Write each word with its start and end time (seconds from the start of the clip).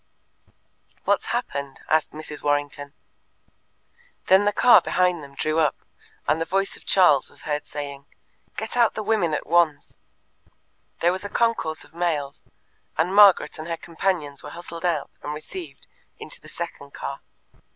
"What's 1.03 1.27
happened?" 1.27 1.81
asked 1.87 2.09
Mrs. 2.11 2.41
Warrington. 2.41 2.93
Then 4.25 4.45
the 4.45 4.51
car 4.51 4.81
behind 4.81 5.21
them 5.21 5.35
drew 5.35 5.59
up, 5.59 5.75
and 6.27 6.41
the 6.41 6.45
voice 6.45 6.75
of 6.75 6.87
Charles 6.87 7.29
was 7.29 7.43
heard 7.43 7.67
saying: 7.67 8.07
"Get 8.57 8.75
out 8.75 8.95
the 8.95 9.03
women 9.03 9.35
at 9.35 9.45
once." 9.45 10.01
There 11.01 11.11
was 11.11 11.23
a 11.23 11.29
concourse 11.29 11.83
of 11.83 11.93
males, 11.93 12.43
and 12.97 13.13
Margaret 13.13 13.59
and 13.59 13.67
her 13.67 13.77
companions 13.77 14.41
were 14.41 14.49
hustled 14.49 14.85
out 14.85 15.19
and 15.21 15.35
received 15.35 15.85
into 16.17 16.41
the 16.41 16.49
second 16.49 16.93
car. 16.95 17.19